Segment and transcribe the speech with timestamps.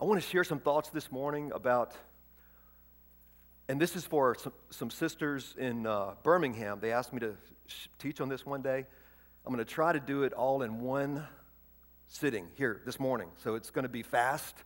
[0.00, 1.94] I want to share some thoughts this morning about,
[3.68, 6.78] and this is for some, some sisters in uh, Birmingham.
[6.80, 7.34] They asked me to
[7.66, 8.86] sh- teach on this one day.
[9.44, 11.26] I'm going to try to do it all in one
[12.06, 13.28] sitting here this morning.
[13.44, 14.64] So it's going to be fast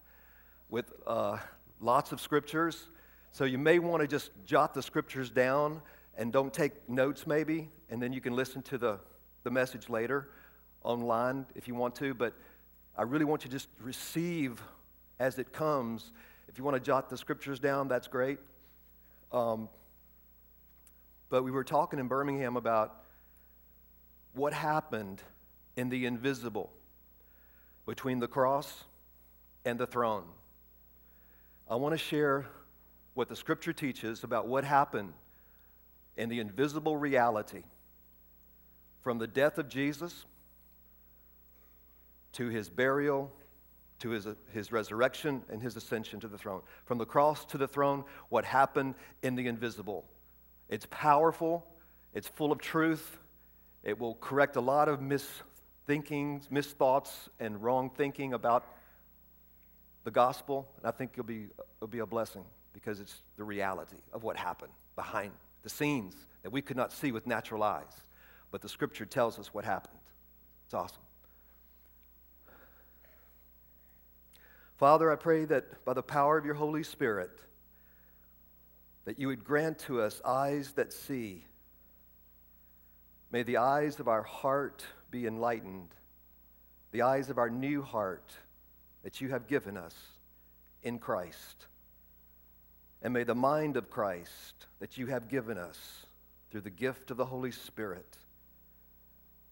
[0.71, 1.39] with uh,
[1.81, 2.87] lots of scriptures.
[3.33, 5.83] So you may want to just jot the scriptures down
[6.17, 9.01] and don't take notes, maybe, and then you can listen to the,
[9.43, 10.29] the message later
[10.85, 12.15] online if you want to.
[12.15, 12.35] But
[12.97, 14.63] I really want you to just receive
[15.19, 16.13] as it comes.
[16.49, 18.39] If you want to jot the scriptures down, that's great.
[19.33, 19.69] Um,
[21.31, 23.03] but we were talking in Birmingham about
[24.35, 25.23] what happened
[25.77, 26.71] in the invisible
[27.87, 28.85] between the cross
[29.65, 30.25] and the throne.
[31.69, 32.47] I want to share
[33.15, 35.13] what the scripture teaches about what happened
[36.17, 37.63] in the invisible reality
[39.03, 40.25] from the death of Jesus
[42.33, 43.33] to his burial
[44.01, 46.63] to his, his resurrection and his ascension to the throne.
[46.85, 50.05] From the cross to the throne, what happened in the invisible.
[50.69, 51.67] It's powerful,
[52.13, 53.19] it's full of truth,
[53.83, 58.65] it will correct a lot of misthinkings, misthoughts, and wrong thinking about
[60.05, 60.67] the gospel.
[60.79, 64.37] And I think it'll be, it'll be a blessing because it's the reality of what
[64.37, 68.01] happened behind the scenes that we could not see with natural eyes.
[68.51, 69.99] But the scripture tells us what happened.
[70.67, 71.04] It's awesome.
[74.77, 77.31] Father, I pray that by the power of your Holy Spirit,
[79.05, 81.45] that you would grant to us eyes that see.
[83.31, 85.95] May the eyes of our heart be enlightened,
[86.91, 88.33] the eyes of our new heart
[89.03, 89.95] that you have given us
[90.83, 91.67] in Christ.
[93.03, 95.79] And may the mind of Christ that you have given us
[96.51, 98.17] through the gift of the Holy Spirit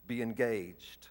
[0.07, 1.09] be engaged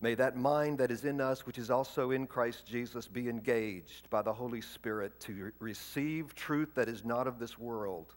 [0.00, 4.08] May that mind that is in us, which is also in Christ Jesus, be engaged
[4.10, 8.14] by the Holy Spirit to re- receive truth that is not of this world,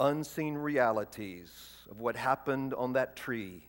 [0.00, 1.50] unseen realities
[1.90, 3.66] of what happened on that tree,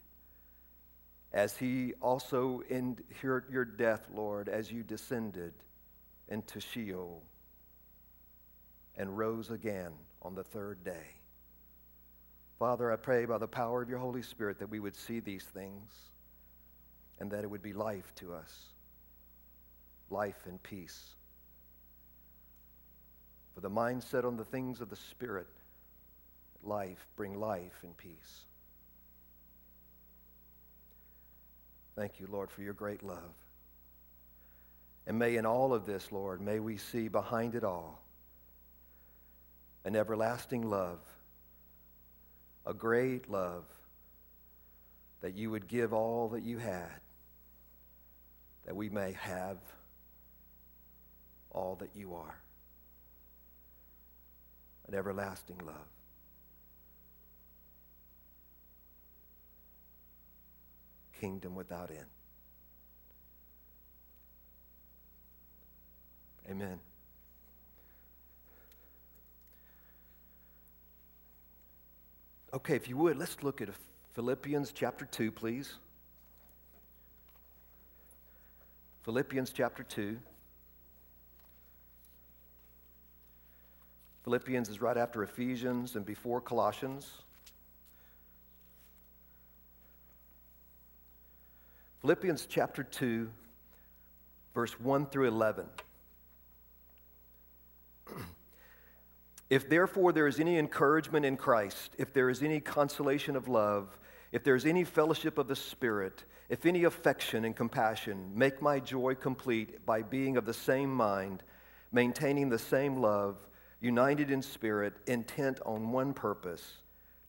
[1.34, 5.54] as He also endured your death, Lord, as you descended
[6.30, 7.22] into Sheol
[8.96, 9.92] and rose again
[10.22, 11.08] on the third day.
[12.58, 15.44] Father, I pray by the power of your Holy Spirit that we would see these
[15.44, 15.92] things
[17.20, 18.74] and that it would be life to us
[20.10, 21.16] life and peace.
[23.56, 25.48] For the mindset on the things of the Spirit,
[26.64, 28.46] life, bring life and peace.
[31.96, 33.34] Thank you, Lord, for your great love.
[35.06, 38.00] And may in all of this, Lord, may we see behind it all
[39.86, 41.00] an everlasting love,
[42.66, 43.66] a great love,
[45.24, 47.00] that you would give all that you had
[48.66, 49.58] that we may have
[51.50, 52.36] all that you are
[54.90, 55.76] an everlasting love.
[61.22, 62.00] Kingdom without end.
[66.52, 66.80] Amen.
[72.54, 73.70] Okay, if you would, let's look at
[74.14, 75.74] Philippians chapter 2, please.
[79.02, 80.18] Philippians chapter 2.
[84.24, 87.12] Philippians is right after Ephesians and before Colossians.
[92.02, 93.30] Philippians chapter 2,
[94.54, 95.66] verse 1 through 11.
[99.50, 103.98] if therefore there is any encouragement in Christ, if there is any consolation of love,
[104.34, 108.80] if there is any fellowship of the Spirit, if any affection and compassion, make my
[108.80, 111.44] joy complete by being of the same mind,
[111.92, 113.38] maintaining the same love,
[113.80, 116.78] united in spirit, intent on one purpose.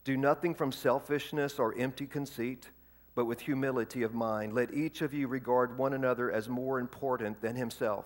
[0.03, 2.69] Do nothing from selfishness or empty conceit,
[3.13, 4.53] but with humility of mind.
[4.53, 8.05] Let each of you regard one another as more important than himself.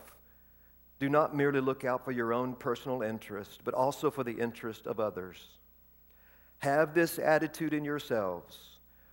[0.99, 4.87] Do not merely look out for your own personal interest, but also for the interest
[4.87, 5.37] of others.
[6.57, 8.68] Have this attitude in yourselves,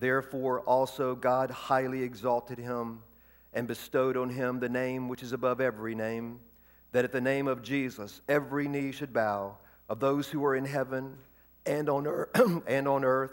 [0.00, 3.02] Therefore, also God highly exalted him
[3.52, 6.40] and bestowed on him the name which is above every name,
[6.92, 9.58] that at the name of Jesus every knee should bow
[9.88, 11.18] of those who are in heaven
[11.66, 12.30] and on earth
[12.66, 13.32] and on earth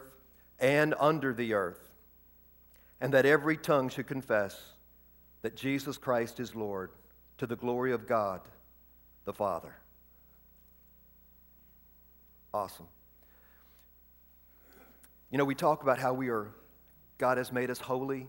[0.60, 1.90] and under the earth,
[3.00, 4.60] and that every tongue should confess
[5.40, 6.90] that Jesus Christ is Lord
[7.38, 8.42] to the glory of God
[9.24, 9.74] the Father.
[12.52, 12.88] Awesome.
[15.30, 16.48] You know, we talk about how we are,
[17.18, 18.26] God has made us holy,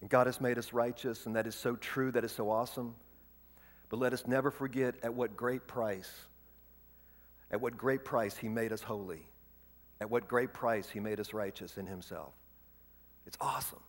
[0.00, 2.94] and God has made us righteous, and that is so true, that is so awesome.
[3.88, 6.10] But let us never forget at what great price,
[7.50, 9.26] at what great price He made us holy,
[10.00, 12.32] at what great price He made us righteous in Himself.
[13.26, 13.82] It's awesome.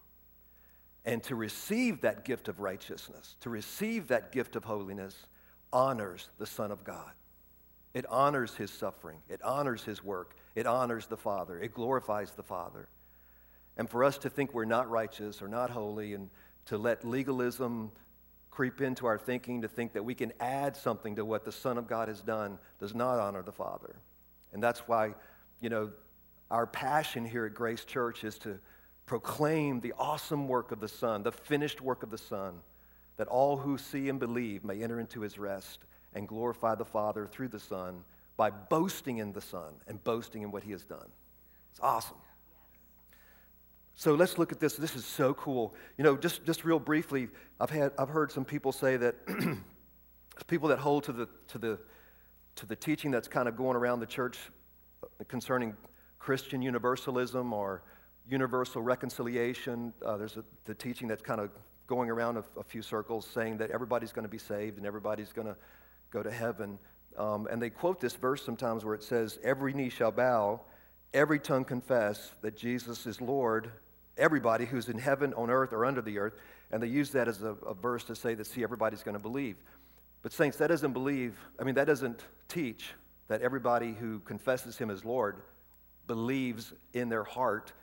[1.06, 5.16] And to receive that gift of righteousness, to receive that gift of holiness,
[5.72, 7.12] honors the Son of God.
[7.94, 9.20] It honors his suffering.
[9.30, 10.36] It honors his work.
[10.60, 11.58] It honors the Father.
[11.58, 12.90] It glorifies the Father.
[13.78, 16.30] And for us to think we're not righteous or not holy and
[16.66, 17.92] to let legalism
[18.52, 21.78] creep into our thinking to think that we can add something to what the Son
[21.78, 23.96] of God has done does not honor the Father.
[24.52, 25.14] And that's why,
[25.62, 25.92] you know,
[26.52, 28.60] our passion here at Grace Church is to
[29.06, 32.56] proclaim the awesome work of the Son, the finished work of the Son,
[33.16, 35.80] that all who see and believe may enter into his rest
[36.14, 38.04] and glorify the Father through the Son
[38.40, 41.10] by boasting in the Son and boasting in what He has done.
[41.72, 42.16] It's awesome.
[43.96, 44.78] So let's look at this.
[44.78, 45.76] This is so cool.
[45.98, 47.28] You know, just, just real briefly,
[47.60, 49.16] I've, had, I've heard some people say that
[50.48, 51.80] people that hold to the, to, the,
[52.56, 54.38] to the teaching that's kind of going around the church
[55.28, 55.76] concerning
[56.18, 57.84] Christian universalism or
[58.30, 59.92] universal reconciliation.
[60.06, 61.50] Uh, there's a, the teaching that's kind of
[61.88, 65.34] going around a, a few circles saying that everybody's going to be saved and everybody's
[65.34, 65.58] going to
[66.10, 66.80] go to heaven.
[67.20, 70.62] Um, and they quote this verse sometimes where it says, Every knee shall bow,
[71.14, 73.72] every tongue confess that Jesus is Lord,
[74.18, 76.34] everybody who's in heaven, on earth, or under the earth.
[76.72, 79.22] And they use that as a, a verse to say that, see, everybody's going to
[79.22, 79.58] believe.
[80.22, 82.94] But, saints, that doesn't believe, I mean, that doesn't teach
[83.28, 85.38] that everybody who confesses him as Lord
[86.08, 87.74] believes in their heart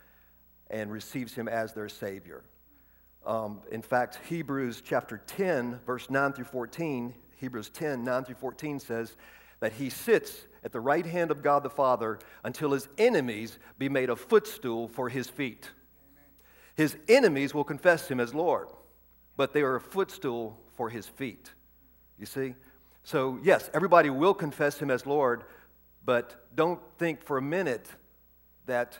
[0.69, 2.43] and receives him as their Savior.
[3.25, 8.79] Um, in fact, Hebrews chapter 10, verse 9 through 14, Hebrews 10 9 through 14
[8.79, 9.15] says
[9.59, 13.89] that he sits at the right hand of God the Father until his enemies be
[13.89, 15.71] made a footstool for his feet.
[16.75, 18.67] His enemies will confess him as Lord,
[19.35, 21.51] but they are a footstool for his feet.
[22.19, 22.53] You see?
[23.03, 25.43] So, yes, everybody will confess him as Lord,
[26.05, 27.87] but don't think for a minute
[28.65, 28.99] that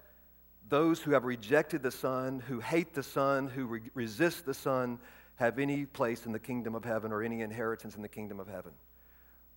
[0.70, 5.00] those who have rejected the Son, who hate the Son, who re- resist the Son,
[5.38, 8.48] have any place in the kingdom of heaven or any inheritance in the kingdom of
[8.48, 8.72] heaven.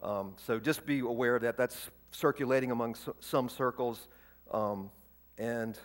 [0.02, 1.56] Um, so just be aware that.
[1.56, 4.08] That's circulating among some circles.
[4.50, 4.90] Um,
[5.38, 5.78] and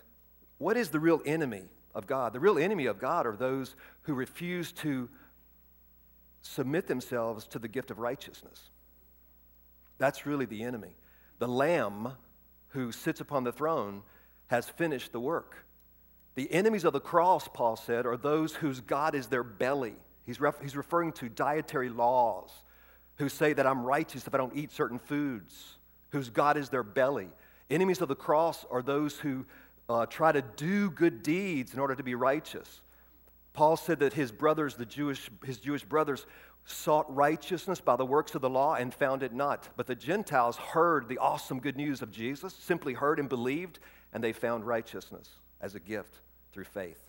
[0.57, 1.63] what is the real enemy
[1.93, 2.33] of God?
[2.33, 5.09] The real enemy of God are those who refuse to
[6.41, 8.69] submit themselves to the gift of righteousness.
[9.97, 10.95] That's really the enemy.
[11.39, 12.13] The Lamb
[12.69, 14.03] who sits upon the throne
[14.47, 15.65] has finished the work.
[16.35, 19.95] The enemies of the cross, Paul said, are those whose God is their belly.
[20.25, 22.51] He's, ref- he's referring to dietary laws,
[23.17, 25.77] who say that I'm righteous if I don't eat certain foods,
[26.09, 27.29] whose God is their belly.
[27.69, 29.45] Enemies of the cross are those who
[29.87, 32.81] uh, try to do good deeds in order to be righteous.
[33.53, 36.25] Paul said that his brothers, the Jewish, his Jewish brothers,
[36.65, 39.69] sought righteousness by the works of the law and found it not.
[39.77, 43.79] But the Gentiles heard the awesome good news of Jesus, simply heard and believed,
[44.11, 45.29] and they found righteousness
[45.61, 46.19] as a gift
[46.55, 47.03] through faith.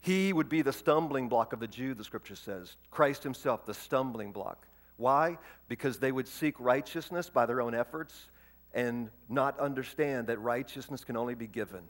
[0.00, 2.76] He would be the stumbling block of the Jew, the scripture says.
[2.90, 4.66] Christ himself, the stumbling block.
[4.96, 5.38] Why?
[5.68, 8.28] Because they would seek righteousness by their own efforts
[8.74, 11.84] and not understand that righteousness can only be given,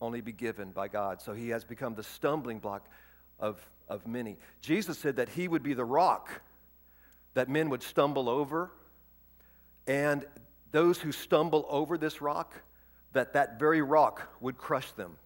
[0.00, 1.20] only be given by God.
[1.20, 2.88] So he has become the stumbling block
[3.40, 4.36] of, of many.
[4.60, 6.42] Jesus said that he would be the rock
[7.34, 8.70] that men would stumble over,
[9.88, 10.24] and
[10.70, 12.54] those who stumble over this rock,
[13.14, 15.16] that that very rock would crush them.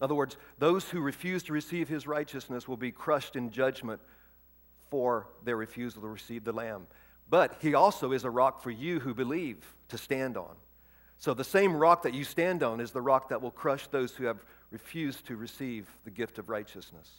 [0.00, 4.00] In other words, those who refuse to receive his righteousness will be crushed in judgment
[4.90, 6.86] for their refusal to receive the Lamb.
[7.30, 10.54] But he also is a rock for you who believe to stand on.
[11.18, 14.12] So the same rock that you stand on is the rock that will crush those
[14.12, 17.10] who have refused to receive the gift of righteousness.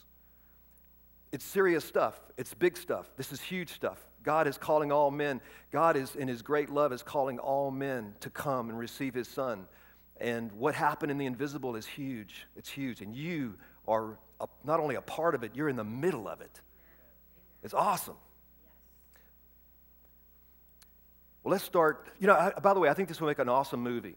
[1.32, 2.20] It's serious stuff.
[2.38, 3.10] It's big stuff.
[3.18, 4.06] This is huge stuff.
[4.24, 5.42] God is calling all men.
[5.72, 9.28] God is, in his great love, is calling all men to come and receive his
[9.28, 9.68] son.
[10.20, 12.48] And what happened in the invisible is huge.
[12.56, 13.02] It's huge.
[13.02, 13.56] And you
[13.88, 16.62] are a, not only a part of it, you're in the middle of it.
[17.64, 18.16] It's awesome.
[21.44, 22.08] Well, let's start.
[22.20, 24.16] You know, I, by the way, I think this will make an awesome movie.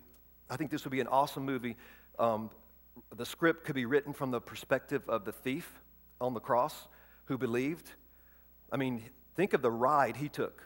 [0.48, 1.76] I think this would be an awesome movie.
[2.18, 2.50] Um,
[3.16, 5.68] the script could be written from the perspective of the thief
[6.20, 6.88] on the cross
[7.24, 7.90] who believed.
[8.72, 9.02] I mean,
[9.36, 10.62] think of the ride he took.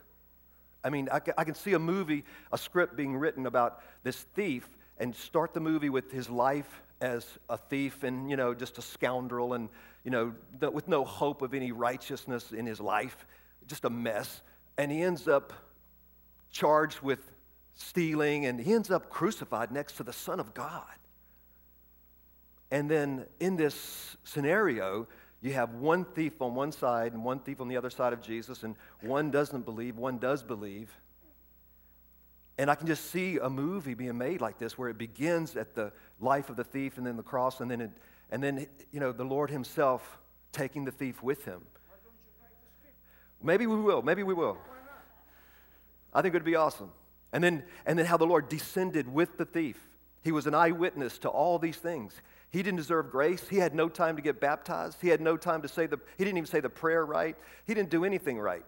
[0.85, 4.69] I mean, I, I can see a movie, a script being written about this thief
[5.02, 8.82] and start the movie with his life as a thief and, you know, just a
[8.82, 9.68] scoundrel and,
[10.04, 10.32] you know,
[10.73, 13.26] with no hope of any righteousness in his life,
[13.66, 14.42] just a mess.
[14.78, 15.52] And he ends up
[16.52, 17.18] charged with
[17.75, 20.85] stealing and he ends up crucified next to the Son of God.
[22.71, 25.09] And then in this scenario,
[25.40, 28.23] you have one thief on one side and one thief on the other side of
[28.23, 30.97] Jesus, and one doesn't believe, one does believe.
[32.59, 35.75] And I can just see a movie being made like this where it begins at
[35.75, 37.90] the life of the thief and then the cross, and then, it,
[38.30, 40.18] and then you know, the Lord Himself
[40.52, 41.62] taking the thief with Him.
[43.42, 44.02] Maybe we will.
[44.02, 44.59] Maybe we will.
[46.14, 46.90] I think it would be awesome.
[47.32, 49.78] And then, and then how the Lord descended with the thief.
[50.23, 52.14] He was an eyewitness to all these things.
[52.50, 53.49] He didn't deserve grace.
[53.49, 54.99] He had no time to get baptized.
[55.00, 57.35] He had no time to say the, he didn't even say the prayer right.
[57.64, 58.62] He didn't do anything right.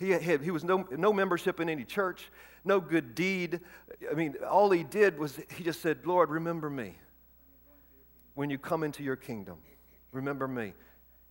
[0.00, 2.32] He, had, he was no, no membership in any church,
[2.64, 3.60] no good deed.
[4.10, 6.96] I mean, all he did was he just said, Lord, remember me
[8.34, 9.58] when you come into your kingdom.
[10.12, 10.72] Remember me.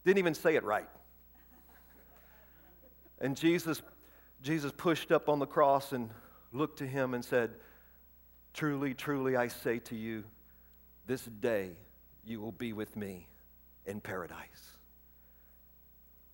[0.06, 0.88] Didn't even say it right.
[3.20, 3.82] And Jesus,
[4.44, 6.12] Jesus pushed up on the cross and
[6.54, 7.56] looked to him and said,
[8.54, 10.24] Truly, truly, I say to you,
[11.08, 11.72] this day
[12.24, 13.28] you will be with me
[13.88, 14.79] in paradise.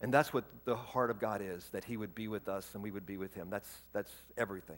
[0.02, 2.84] And that's what the heart of God is that He would be with us and
[2.84, 3.50] we would be with Him.
[3.50, 4.78] That's, that's everything.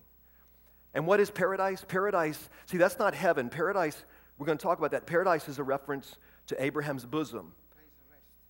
[0.94, 1.84] And what is paradise?
[1.88, 3.50] Paradise, see, that's not heaven.
[3.50, 4.04] Paradise,
[4.38, 5.06] we're going to talk about that.
[5.06, 6.16] Paradise is a reference
[6.48, 7.54] to Abraham's bosom.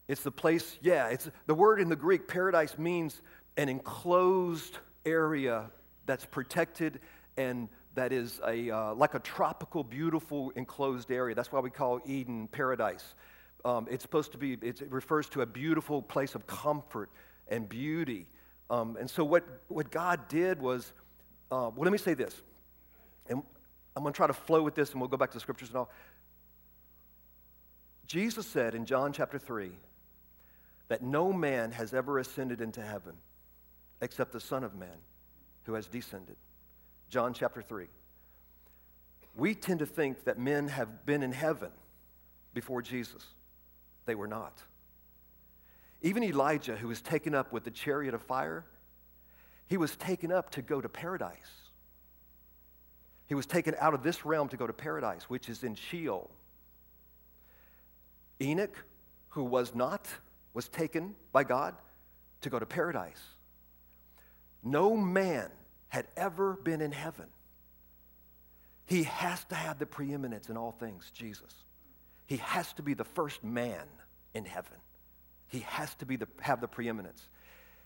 [0.08, 3.22] It's the place, yeah, it's the word in the Greek, paradise means
[3.58, 5.70] an enclosed area
[6.06, 7.00] that's protected
[7.36, 11.36] and that is a, uh, like a tropical, beautiful, enclosed area.
[11.36, 13.16] That's why we call Eden paradise.
[13.68, 17.10] Um, it's supposed to be, it refers to a beautiful place of comfort
[17.50, 18.26] and beauty.
[18.70, 20.94] Um, and so, what, what God did was,
[21.52, 22.34] uh, well, let me say this.
[23.28, 23.44] And
[23.94, 25.68] I'm going to try to flow with this, and we'll go back to the scriptures
[25.68, 25.92] and all.
[28.06, 29.72] Jesus said in John chapter 3
[30.88, 33.16] that no man has ever ascended into heaven
[34.00, 34.96] except the Son of Man
[35.64, 36.38] who has descended.
[37.10, 37.88] John chapter 3.
[39.36, 41.72] We tend to think that men have been in heaven
[42.54, 43.26] before Jesus.
[44.08, 44.64] They were not.
[46.02, 48.66] Even Elijah, who was taken up with the chariot of fire,
[49.68, 51.52] he was taken up to go to paradise.
[53.28, 56.30] He was taken out of this realm to go to paradise, which is in Sheol.
[58.42, 58.86] Enoch,
[59.30, 60.08] who was not,
[60.54, 61.76] was taken by God
[62.42, 63.22] to go to paradise.
[64.64, 65.50] No man
[65.90, 67.28] had ever been in heaven.
[68.86, 71.54] He has to have the preeminence in all things, Jesus.
[72.27, 73.86] He has to be the first man
[74.34, 74.77] in heaven.
[75.48, 77.27] He has to be the, have the preeminence.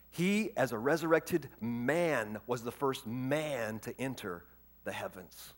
[0.09, 4.43] He, as a resurrected man, was the first man to enter
[4.83, 5.53] the heavens.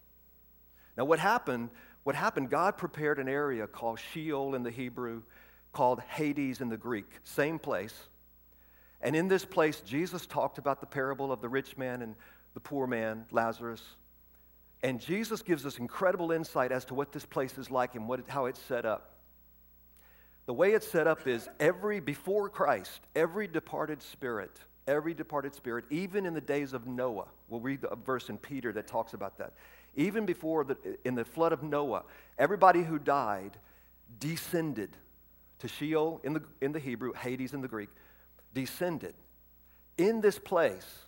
[0.95, 1.69] Now, what happened?
[2.03, 2.49] What happened?
[2.49, 5.23] God prepared an area called Sheol in the Hebrew,
[5.71, 7.95] called Hades in the Greek, same place.
[9.01, 12.15] And in this place, Jesus talked about the parable of the rich man and
[12.53, 13.81] the poor man, Lazarus.
[14.83, 18.21] And Jesus gives us incredible insight as to what this place is like and what,
[18.27, 19.11] how it's set up.
[20.45, 24.51] The way it's set up is every, before Christ, every departed spirit,
[24.85, 28.73] every departed spirit, even in the days of Noah, we'll read a verse in Peter
[28.73, 29.53] that talks about that.
[29.95, 32.03] Even before, the, in the flood of Noah,
[32.37, 33.57] everybody who died
[34.19, 34.89] descended
[35.59, 37.89] to Sheol in the, in the Hebrew, Hades in the Greek,
[38.53, 39.13] descended.
[39.97, 41.03] In this place,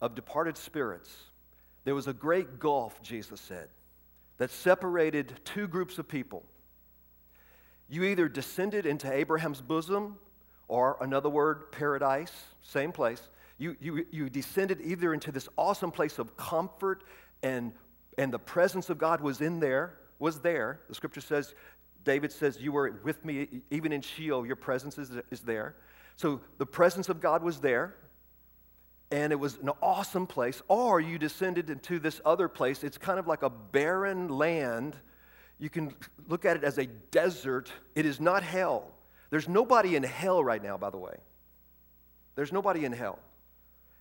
[0.00, 1.10] of departed spirits,
[1.84, 3.68] there was a great gulf, Jesus said,
[4.38, 6.44] that separated two groups of people.
[7.88, 10.16] You either descended into Abraham's bosom,
[10.70, 12.32] or another word, paradise,
[12.62, 13.28] same place.
[13.58, 17.02] You, you, you descended either into this awesome place of comfort
[17.42, 17.72] and,
[18.16, 20.80] and the presence of God was in there, was there.
[20.88, 21.54] The scripture says,
[22.04, 25.74] David says, You were with me even in Sheol, your presence is, is there.
[26.14, 27.96] So the presence of God was there
[29.10, 32.84] and it was an awesome place, or you descended into this other place.
[32.84, 34.96] It's kind of like a barren land.
[35.58, 35.94] You can
[36.28, 37.70] look at it as a desert.
[37.94, 38.92] It is not hell.
[39.30, 41.16] There's nobody in hell right now, by the way.
[42.36, 43.18] There's nobody in hell.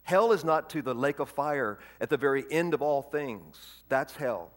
[0.04, 3.60] Hell is not to the lake of fire at the very end of all things.
[3.90, 4.52] That's hell.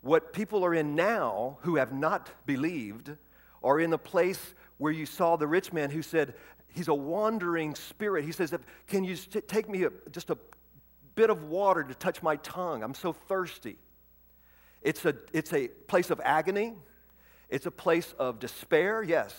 [0.00, 3.16] What people are in now who have not believed
[3.62, 6.34] are in the place where you saw the rich man who said,
[6.76, 8.24] he's a wandering spirit.
[8.24, 8.54] He says,
[8.86, 10.38] Can you take me a, just a
[11.14, 12.82] bit of water to touch my tongue?
[12.82, 13.78] I'm so thirsty.
[14.82, 16.74] It's a, it's a place of agony,
[17.48, 19.34] it's a place of despair, yes.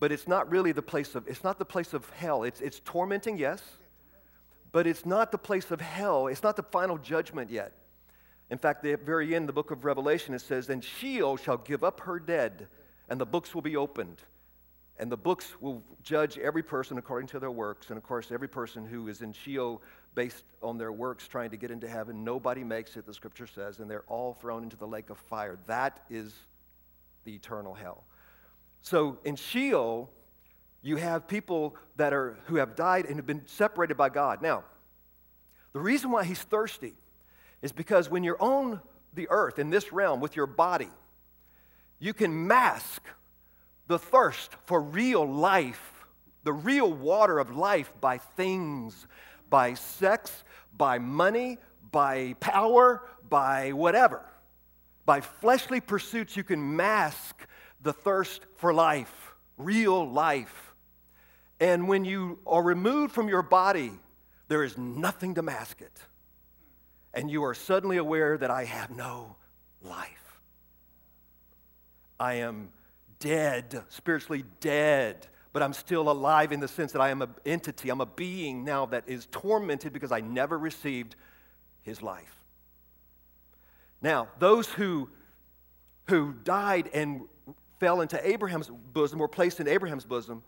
[0.00, 2.42] but it's not really the place of, it's not the place of hell.
[2.42, 3.62] It's, it's tormenting, yes,
[4.72, 6.26] but it's not the place of hell.
[6.26, 7.72] It's not the final judgment yet.
[8.50, 11.56] In fact, the very end, of the book of Revelation, it says, And Sheol shall
[11.56, 12.68] give up her dead,
[13.08, 14.20] and the books will be opened.
[14.98, 17.88] And the books will judge every person according to their works.
[17.88, 19.82] And of course, every person who is in Sheol
[20.14, 23.80] based on their works trying to get into heaven, nobody makes it, the scripture says,
[23.80, 25.58] and they're all thrown into the lake of fire.
[25.66, 26.32] That is
[27.24, 28.04] the eternal hell.
[28.82, 30.10] So in Sheol,
[30.82, 34.42] you have people that are who have died and have been separated by God.
[34.42, 34.64] Now,
[35.72, 36.94] the reason why he's thirsty
[37.62, 38.80] is because when you're on
[39.14, 40.90] the earth in this realm with your body,
[41.98, 43.02] you can mask
[43.86, 46.06] the thirst for real life,
[46.42, 49.06] the real water of life by things,
[49.50, 50.44] by sex,
[50.76, 51.58] by money,
[51.90, 54.24] by power, by whatever.
[55.06, 57.46] By fleshly pursuits, you can mask
[57.82, 60.74] the thirst for life, real life.
[61.60, 63.92] And when you are removed from your body,
[64.48, 66.00] there is nothing to mask it
[67.14, 69.36] and you are suddenly aware that I have no
[69.80, 70.40] life.
[72.18, 72.70] I am
[73.24, 77.88] dead, spiritually dead, but I'm still alive in the sense that I am an entity,
[77.88, 81.16] I'm a being now that is tormented because I never received
[81.82, 82.36] his life.
[84.02, 85.08] Now, those who,
[86.08, 87.22] who died and
[87.80, 90.42] fell into Abraham's bosom, were placed in Abraham's bosom,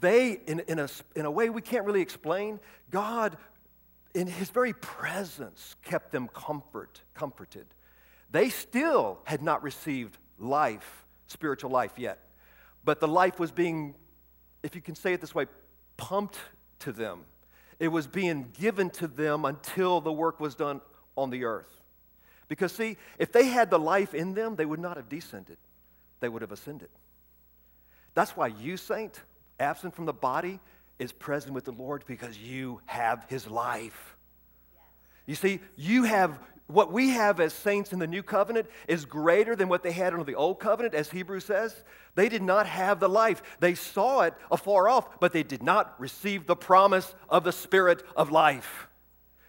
[0.00, 2.58] they, in, in, a, in a way we can't really explain,
[2.90, 3.36] God
[4.14, 7.66] in his very presence kept them comfort, comforted.
[8.30, 11.01] They still had not received life,
[11.32, 12.18] spiritual life yet.
[12.84, 13.94] But the life was being,
[14.62, 15.46] if you can say it this way,
[15.96, 16.38] pumped
[16.80, 17.24] to them.
[17.78, 20.80] It was being given to them until the work was done
[21.16, 21.80] on the earth.
[22.48, 25.56] Because, see, if they had the life in them, they would not have descended,
[26.20, 26.88] they would have ascended.
[28.14, 29.20] That's why you, saint,
[29.58, 30.60] absent from the body,
[30.98, 34.16] is present with the Lord because you have his life.
[35.26, 39.54] You see, you have what we have as saints in the new covenant is greater
[39.54, 41.84] than what they had under the old covenant, as Hebrews says.
[42.14, 43.42] They did not have the life.
[43.60, 48.02] They saw it afar off, but they did not receive the promise of the Spirit
[48.16, 48.88] of life.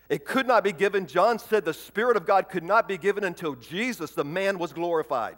[0.09, 1.07] It could not be given.
[1.07, 4.73] John said the Spirit of God could not be given until Jesus, the man, was
[4.73, 5.37] glorified.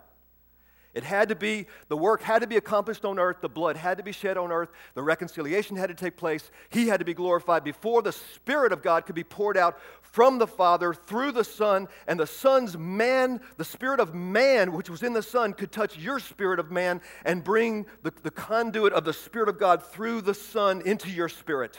[0.96, 3.98] It had to be, the work had to be accomplished on earth, the blood had
[3.98, 7.14] to be shed on earth, the reconciliation had to take place, he had to be
[7.14, 9.78] glorified before the Spirit of God could be poured out
[10.15, 14.89] from the Father through the Son, and the Son's man, the Spirit of man, which
[14.89, 18.93] was in the Son, could touch your spirit of man and bring the, the conduit
[18.93, 21.78] of the Spirit of God through the Son into your spirit.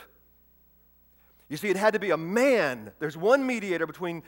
[1.49, 2.93] You see, it had to be a man.
[2.99, 4.23] There's one mediator between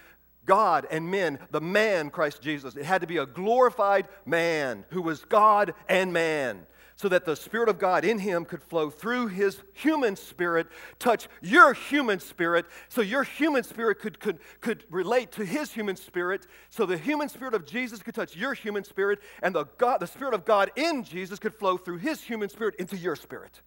[0.46, 2.76] God and men, the man, Christ Jesus.
[2.76, 6.64] It had to be a glorified man who was God and man,
[6.98, 10.66] so that the Spirit of God in him could flow through his human spirit,
[10.98, 15.94] touch your human spirit, so your human spirit could, could, could relate to his human
[15.94, 20.00] spirit, so the human spirit of Jesus could touch your human spirit, and the, God,
[20.00, 23.62] the Spirit of God in Jesus could flow through his human spirit into your spirit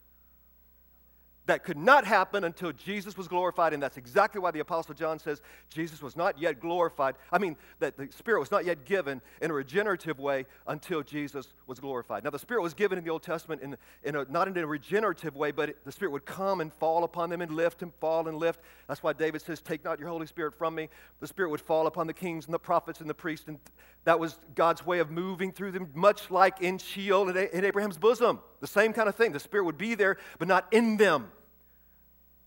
[1.52, 5.20] that could not happen until Jesus was glorified, and that's exactly why the Apostle John
[5.20, 7.16] says Jesus was not yet glorified.
[7.30, 11.54] I mean, that the Spirit was not yet given in a regenerative way until Jesus
[11.68, 12.24] was glorified.
[12.24, 14.66] Now, the Spirit was given in the Old Testament in, in a, not in a
[14.66, 17.94] regenerative way, but it, the Spirit would come and fall upon them and lift and
[17.96, 18.62] fall and lift.
[18.88, 20.88] That's why David says, Take not your Holy Spirit from me.
[21.20, 23.60] The Spirit would fall upon the kings and the prophets and the priests, and
[24.06, 27.98] that was God's way of moving through them, much like in Sheol and in Abraham's
[27.98, 28.40] bosom.
[28.62, 29.34] The same kind of thing.
[29.34, 31.28] The Spirit would be there, but not in them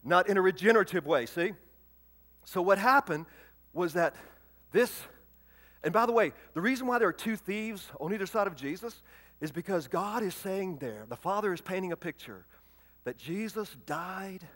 [0.04, 1.52] not in a regenerative way, see?
[2.44, 3.26] So what happened
[3.72, 4.14] was that
[4.70, 5.02] this,
[5.82, 8.54] and by the way, the reason why there are two thieves on either side of
[8.54, 9.02] Jesus
[9.40, 12.44] is because God is saying there, the Father is painting a picture
[13.04, 14.46] that Jesus died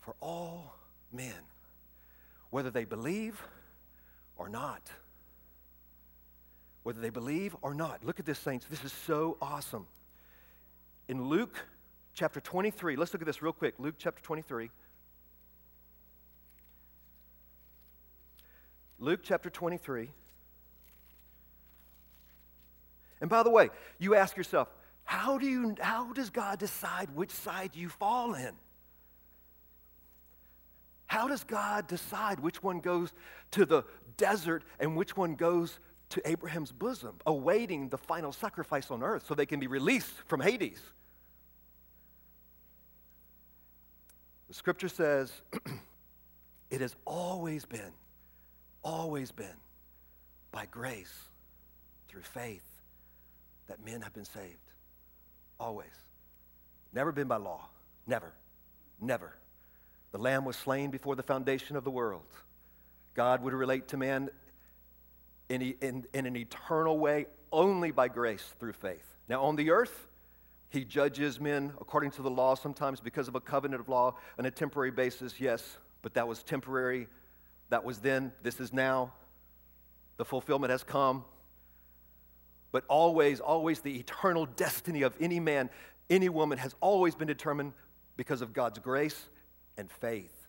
[0.00, 0.74] for all
[1.12, 1.34] men,
[2.50, 3.40] whether they believe
[4.36, 4.90] or not.
[6.82, 8.04] Whether they believe or not.
[8.04, 8.66] Look at this, saints.
[8.70, 9.86] This is so awesome.
[11.08, 11.66] In Luke
[12.14, 12.96] chapter 23.
[12.96, 13.74] Let's look at this real quick.
[13.78, 14.70] Luke chapter 23.
[18.98, 20.10] Luke chapter 23.
[23.20, 24.68] And by the way, you ask yourself,
[25.04, 28.52] how, do you, how does God decide which side you fall in?
[31.06, 33.12] How does God decide which one goes
[33.50, 33.82] to the
[34.16, 39.34] desert and which one goes to Abraham's bosom, awaiting the final sacrifice on earth so
[39.34, 40.80] they can be released from Hades?
[44.50, 45.32] The scripture says
[46.70, 47.92] it has always been,
[48.82, 49.46] always been
[50.50, 51.14] by grace
[52.08, 52.64] through faith
[53.68, 54.56] that men have been saved.
[55.60, 55.86] Always.
[56.92, 57.68] Never been by law.
[58.08, 58.32] Never.
[59.00, 59.36] Never.
[60.10, 62.26] The Lamb was slain before the foundation of the world.
[63.14, 64.30] God would relate to man
[65.48, 69.14] in, in, in an eternal way only by grace through faith.
[69.28, 70.08] Now, on the earth,
[70.70, 74.46] he judges men according to the law, sometimes because of a covenant of law on
[74.46, 77.08] a temporary basis, yes, but that was temporary.
[77.68, 78.32] That was then.
[78.42, 79.12] This is now.
[80.16, 81.24] The fulfillment has come.
[82.72, 85.70] But always, always, the eternal destiny of any man,
[86.08, 87.72] any woman has always been determined
[88.16, 89.28] because of God's grace
[89.76, 90.46] and faith.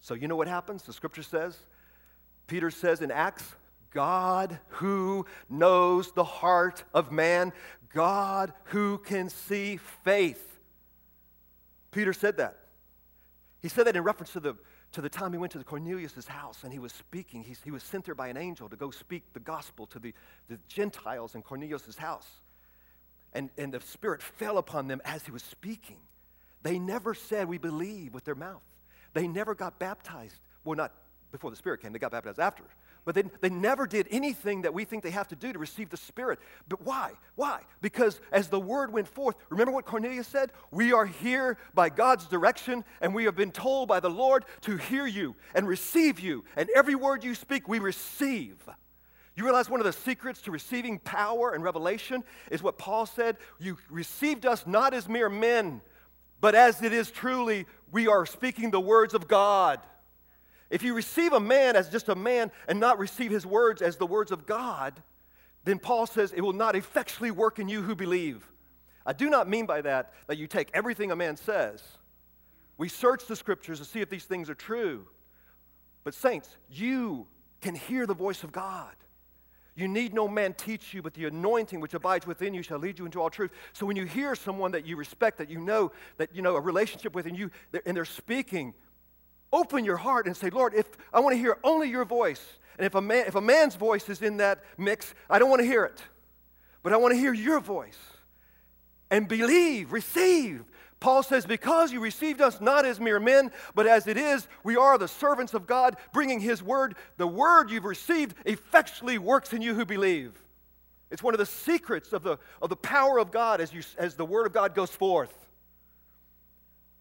[0.00, 0.84] So, you know what happens?
[0.84, 1.58] The scripture says,
[2.46, 3.54] Peter says in Acts,
[3.90, 7.52] God who knows the heart of man,
[7.92, 10.58] God who can see faith.
[11.90, 12.58] Peter said that.
[13.60, 14.56] He said that in reference to the,
[14.92, 17.44] to the time he went to Cornelius' house and he was speaking.
[17.64, 20.14] He was sent there by an angel to go speak the gospel to the,
[20.48, 22.28] the Gentiles in Cornelius' house.
[23.32, 25.98] And, and the Spirit fell upon them as he was speaking.
[26.62, 28.62] They never said, We believe with their mouth.
[29.14, 30.38] They never got baptized.
[30.64, 30.92] Well, not
[31.30, 32.64] before the Spirit came, they got baptized after.
[33.04, 35.90] But they, they never did anything that we think they have to do to receive
[35.90, 36.38] the Spirit.
[36.68, 37.12] But why?
[37.34, 37.62] Why?
[37.80, 40.52] Because as the word went forth, remember what Cornelius said?
[40.70, 44.76] We are here by God's direction, and we have been told by the Lord to
[44.76, 46.44] hear you and receive you.
[46.56, 48.56] And every word you speak, we receive.
[49.36, 53.38] You realize one of the secrets to receiving power and revelation is what Paul said
[53.58, 55.80] You received us not as mere men,
[56.40, 59.80] but as it is truly, we are speaking the words of God.
[60.70, 63.96] If you receive a man as just a man and not receive his words as
[63.96, 65.02] the words of God,
[65.64, 68.46] then Paul says it will not effectually work in you who believe.
[69.04, 71.82] I do not mean by that that you take everything a man says.
[72.78, 75.06] We search the scriptures to see if these things are true.
[76.04, 77.26] But, saints, you
[77.60, 78.94] can hear the voice of God.
[79.74, 82.98] You need no man teach you, but the anointing which abides within you shall lead
[82.98, 83.50] you into all truth.
[83.72, 86.60] So when you hear someone that you respect, that you know, that you know a
[86.60, 87.50] relationship with, and you
[87.86, 88.74] and they're speaking
[89.52, 92.44] open your heart and say, Lord, if I want to hear only your voice,
[92.78, 95.60] and if a, man, if a man's voice is in that mix, I don't want
[95.60, 96.02] to hear it.
[96.82, 97.98] But I want to hear your voice.
[99.10, 100.64] And believe, receive.
[100.98, 104.76] Paul says, Because you received us not as mere men, but as it is, we
[104.76, 106.94] are the servants of God, bringing his word.
[107.16, 110.32] The word you've received effectually works in you who believe.
[111.10, 114.14] It's one of the secrets of the, of the power of God as, you, as
[114.14, 115.34] the word of God goes forth.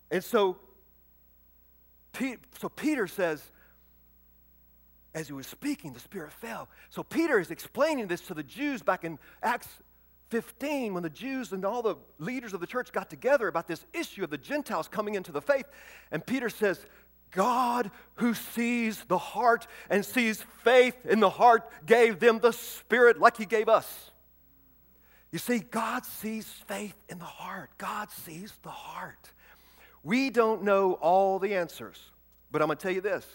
[0.10, 0.58] And so
[2.60, 3.42] so Peter says,
[5.14, 6.70] as he was speaking, the Spirit fell.
[6.90, 9.68] So Peter is explaining this to the Jews back in Acts
[10.30, 13.84] 15 when the Jews and all the leaders of the church got together about this
[13.94, 15.66] issue of the Gentiles coming into the faith.
[16.12, 16.86] And Peter says,
[17.32, 23.20] God who sees the heart and sees faith in the heart gave them the Spirit
[23.20, 24.12] like he gave us.
[25.32, 27.70] You see, God sees faith in the heart.
[27.78, 29.32] God sees the heart.
[30.04, 32.00] We don't know all the answers,
[32.52, 33.26] but I'm going to tell you this.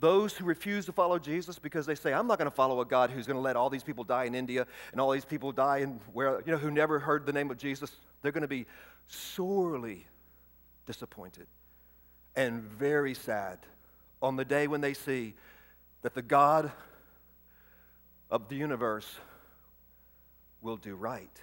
[0.00, 2.84] Those who refuse to follow Jesus because they say, I'm not going to follow a
[2.84, 5.50] God who's going to let all these people die in India and all these people
[5.50, 7.90] die in where, you know, who never heard the name of Jesus,
[8.22, 8.66] they're going to be
[9.08, 10.06] sorely
[10.86, 11.46] disappointed
[12.36, 13.58] and very sad
[14.22, 15.34] on the day when they see
[16.02, 16.70] that the God
[18.30, 19.16] of the universe
[20.62, 21.40] will do right.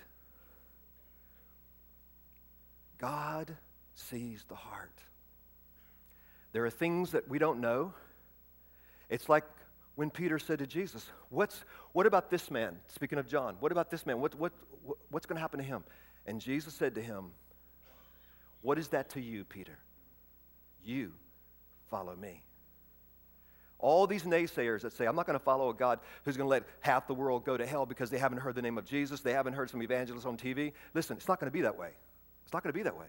[2.98, 3.56] God
[3.96, 4.92] sees the heart.
[6.52, 7.94] There are things that we don't know.
[9.10, 9.44] It's like
[9.96, 12.78] when Peter said to Jesus, What's, What about this man?
[12.88, 14.20] Speaking of John, what about this man?
[14.22, 14.54] What, what,
[14.86, 15.84] what what's going to happen to him?
[16.26, 17.32] And Jesus said to him,
[18.62, 19.78] What is that to you, Peter?
[20.84, 21.14] You
[21.90, 22.44] follow me.
[23.80, 26.50] All these naysayers that say, I'm not going to follow a God who's going to
[26.50, 29.22] let half the world go to hell because they haven't heard the name of Jesus,
[29.22, 30.72] they haven't heard some evangelists on TV.
[30.94, 31.90] Listen, it's not going to be that way.
[32.46, 33.08] It's not going to be that way.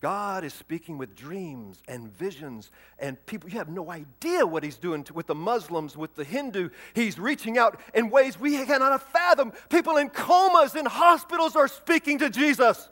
[0.00, 4.76] God is speaking with dreams and visions, and people, you have no idea what He's
[4.76, 6.68] doing to, with the Muslims, with the Hindu.
[6.94, 9.52] He's reaching out in ways we cannot fathom.
[9.70, 12.90] People in comas in hospitals are speaking to Jesus.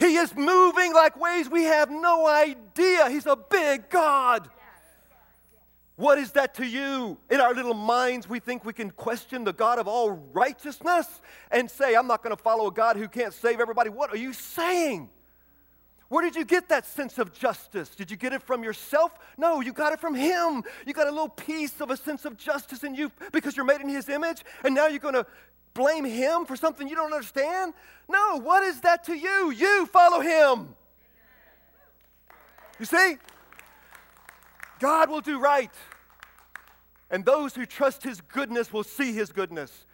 [0.00, 3.08] He is moving like ways we have no idea.
[3.08, 4.50] He's a big God.
[5.94, 7.16] What is that to you?
[7.30, 11.70] In our little minds, we think we can question the God of all righteousness and
[11.70, 13.88] say, I'm not going to follow a God who can't save everybody.
[13.88, 15.08] What are you saying?
[16.08, 17.88] Where did you get that sense of justice?
[17.90, 19.12] Did you get it from yourself?
[19.36, 20.62] No, you got it from Him.
[20.86, 23.80] You got a little piece of a sense of justice in you because you're made
[23.80, 25.26] in His image, and now you're going to
[25.74, 27.74] blame Him for something you don't understand?
[28.08, 29.50] No, what is that to you?
[29.50, 30.74] You follow Him.
[32.78, 33.18] You see?
[34.78, 35.72] God will do right.
[37.10, 39.86] And those who trust His goodness will see His goodness.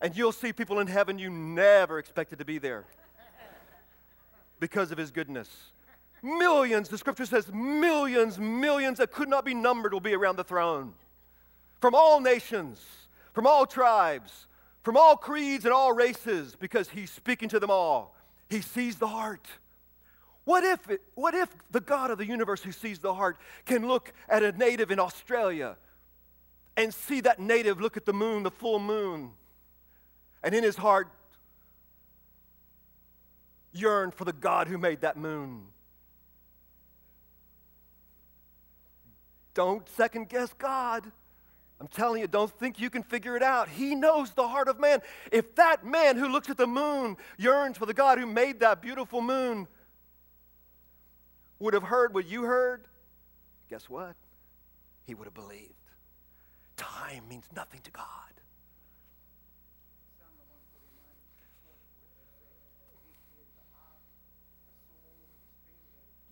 [0.00, 2.84] And you'll see people in heaven you never expected to be there.
[4.60, 5.48] Because of his goodness.
[6.22, 10.44] Millions, the scripture says, millions, millions that could not be numbered will be around the
[10.44, 10.94] throne.
[11.80, 12.84] From all nations,
[13.32, 14.46] from all tribes,
[14.82, 18.16] from all creeds and all races, because he's speaking to them all.
[18.48, 19.46] He sees the heart.
[20.44, 23.88] What if, it, what if the God of the universe who sees the heart can
[23.88, 25.76] look at a native in Australia
[26.76, 29.32] and see that native look at the moon, the full moon,
[30.42, 31.08] and in his heart
[33.76, 35.66] yearn for the God who made that moon?
[39.54, 41.10] Don't second guess God.
[41.80, 43.68] I'm telling you, don't think you can figure it out.
[43.68, 45.00] He knows the heart of man.
[45.30, 48.80] If that man who looks at the moon yearns for the God who made that
[48.80, 49.66] beautiful moon
[51.58, 52.86] would have heard what you heard,
[53.68, 54.14] guess what?
[55.06, 55.72] He would have believed.
[56.76, 58.04] Time means nothing to God.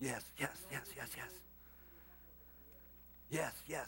[0.05, 1.31] Yes, yes, yes, yes, yes.
[3.31, 3.87] Yes, yes.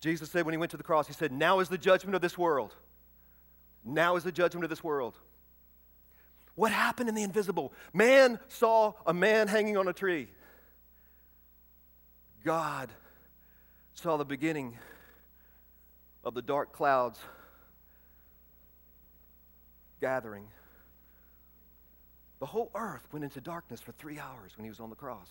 [0.00, 2.22] Jesus said when he went to the cross, he said, Now is the judgment of
[2.22, 2.76] this world.
[3.84, 5.18] Now is the judgment of this world.
[6.54, 7.72] What happened in the invisible?
[7.92, 10.28] Man saw a man hanging on a tree.
[12.44, 12.90] God
[13.94, 14.78] saw the beginning
[16.22, 17.18] of the dark clouds
[20.00, 20.46] gathering.
[22.38, 25.28] The whole earth went into darkness for three hours when he was on the cross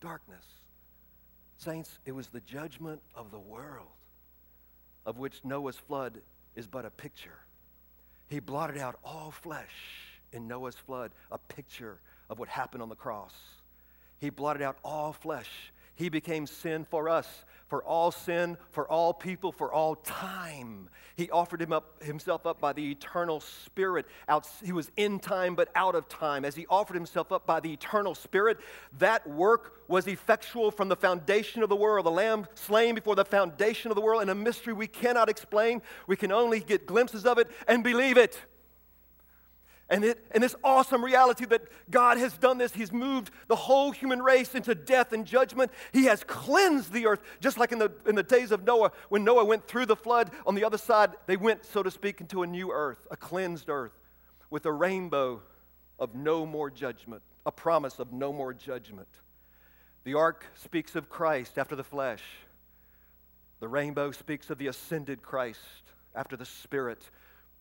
[0.00, 0.44] darkness.
[1.56, 3.88] Saints, it was the judgment of the world,
[5.06, 6.20] of which Noah's flood
[6.54, 7.38] is but a picture.
[8.28, 9.72] He blotted out all flesh
[10.32, 13.32] in Noah's flood, a picture of what happened on the cross.
[14.18, 15.72] He blotted out all flesh.
[15.94, 20.88] He became sin for us for all sin, for all people, for all time.
[21.16, 24.06] He offered him up, himself up by the eternal Spirit.
[24.28, 26.44] Out, he was in time but out of time.
[26.44, 28.58] As he offered himself up by the eternal Spirit,
[28.98, 32.06] that work was effectual from the foundation of the world.
[32.06, 35.82] The Lamb slain before the foundation of the world in a mystery we cannot explain.
[36.06, 38.40] We can only get glimpses of it and believe it.
[39.90, 43.90] And, it, and this awesome reality that God has done this, He's moved the whole
[43.90, 45.70] human race into death and judgment.
[45.92, 48.92] He has cleansed the earth, just like in the, in the days of Noah.
[49.10, 52.20] When Noah went through the flood, on the other side, they went, so to speak,
[52.20, 53.92] into a new earth, a cleansed earth,
[54.48, 55.42] with a rainbow
[55.98, 59.08] of no more judgment, a promise of no more judgment.
[60.04, 62.22] The ark speaks of Christ after the flesh,
[63.60, 65.60] the rainbow speaks of the ascended Christ
[66.14, 67.02] after the Spirit,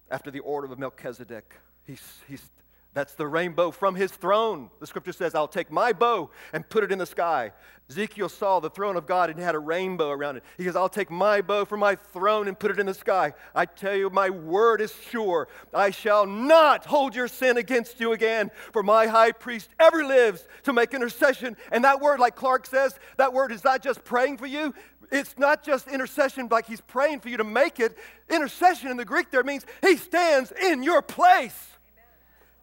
[0.09, 1.55] after the order of Melchizedek.
[1.85, 2.49] He's, he's,
[2.93, 4.69] that's the rainbow from his throne.
[4.79, 7.51] The scripture says, I'll take my bow and put it in the sky.
[7.89, 10.43] Ezekiel saw the throne of God and had a rainbow around it.
[10.57, 13.33] He says, I'll take my bow from my throne and put it in the sky.
[13.53, 15.47] I tell you, my word is sure.
[15.73, 20.47] I shall not hold your sin against you again, for my high priest ever lives
[20.63, 21.57] to make intercession.
[21.71, 24.73] And that word, like Clark says, that word is not just praying for you,
[25.11, 27.97] it's not just intercession like he's praying for you to make it.
[28.29, 31.72] Intercession in the Greek there means he stands in your place.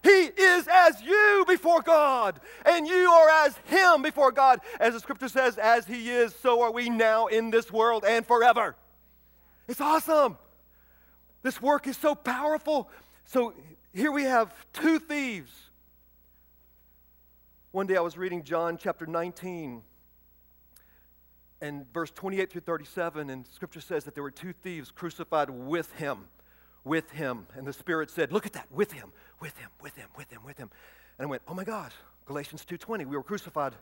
[0.03, 4.61] He is as you before God, and you are as Him before God.
[4.79, 8.27] As the scripture says, as He is, so are we now in this world and
[8.27, 8.77] forever.
[9.69, 10.39] It's awesome.
[11.43, 12.89] This work is so powerful.
[13.25, 13.55] So
[13.93, 15.53] here we have two thieves.
[17.73, 19.83] One day I was reading John chapter 19
[21.61, 25.93] and verse 28 through 37, and scripture says that there were two thieves crucified with
[25.93, 26.25] him
[26.85, 27.47] with him.
[27.57, 30.41] And the Spirit said, Look at that, with him, with him, with him, with him,
[30.45, 30.71] with him.
[31.19, 31.93] And I went, Oh my gosh,
[32.27, 33.75] Galatians 2.20, we were crucified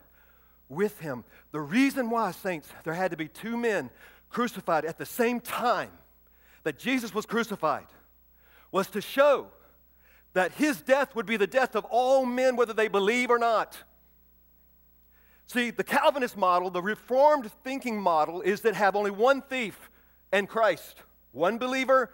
[0.67, 1.23] with him.
[1.51, 3.89] The reason why, saints, there had to be two men
[4.29, 5.91] crucified at the same time
[6.63, 7.87] that Jesus was crucified
[8.71, 9.47] was to show
[10.33, 13.77] that his death would be the death of all men, whether they believe or not.
[15.47, 19.89] See, the Calvinist model, the Reformed thinking model, is that have only one thief
[20.31, 22.11] and Christ, one believer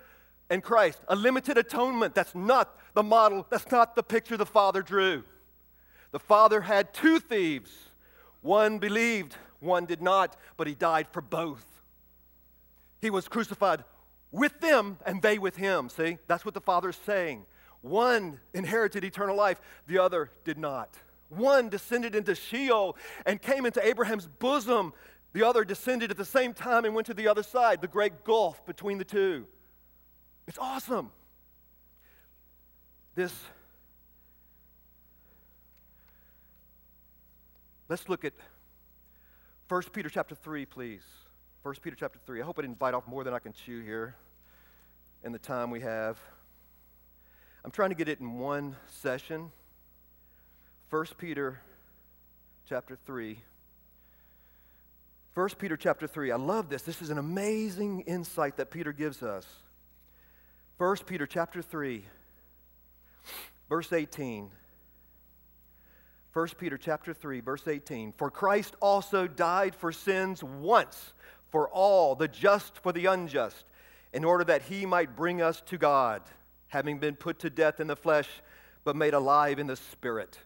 [0.50, 1.00] and Christ.
[1.10, 2.16] A limited atonement.
[2.16, 5.24] That's not the model, that's not the picture the Father drew.
[6.12, 7.72] The Father had two thieves.
[8.42, 11.66] One believed, one did not, but he died for both.
[13.02, 13.84] He was crucified
[14.32, 15.90] with them and they with him.
[15.90, 17.46] See, that's what the Father is saying.
[17.82, 20.90] One inherited eternal life, the other did not.
[21.30, 24.94] One descended into Sheol and came into Abraham's bosom.
[25.34, 28.24] The other descended at the same time and went to the other side, the great
[28.24, 29.46] gulf between the two.
[30.48, 31.12] It's awesome.
[33.15, 33.34] This,
[37.88, 38.34] let's look at
[39.69, 41.04] 1 Peter chapter 3, please.
[41.63, 42.41] 1 Peter chapter 3.
[42.41, 44.15] I hope I didn't bite off more than I can chew here
[45.23, 46.19] in the time we have.
[47.63, 49.49] I'm trying to get it in one session.
[50.89, 51.62] 1 Peter
[52.67, 53.39] chapter 3.
[55.34, 56.32] 1 Peter chapter 3.
[56.32, 56.82] I love this.
[56.82, 59.47] This is an amazing insight that Peter gives us.
[60.78, 62.04] 1 Peter chapter 3,
[63.70, 64.50] verse 18.
[66.34, 71.14] 1 Peter chapter 3 verse 18 For Christ also died for sins once
[71.50, 73.64] for all the just for the unjust
[74.12, 76.22] in order that he might bring us to God
[76.68, 78.28] having been put to death in the flesh
[78.84, 80.38] but made alive in the spirit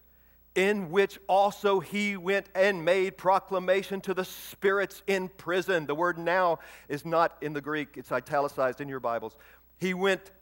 [0.54, 5.86] in which also he went and made proclamation to the spirits in prison.
[5.86, 7.96] The word now is not in the Greek.
[7.96, 9.36] It's italicized in your Bibles.
[9.78, 10.32] He went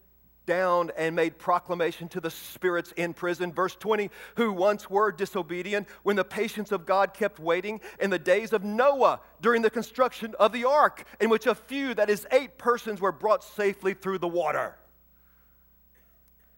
[0.48, 3.52] down and made proclamation to the spirits in prison.
[3.52, 8.18] Verse 20, who once were disobedient when the patience of God kept waiting in the
[8.18, 12.26] days of Noah during the construction of the ark, in which a few, that is,
[12.32, 14.74] eight persons, were brought safely through the water.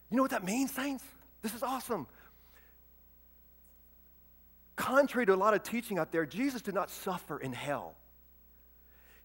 [0.08, 1.04] You know what that means, saints?
[1.42, 2.06] This is awesome.
[4.76, 7.96] Contrary to a lot of teaching out there, Jesus did not suffer in hell.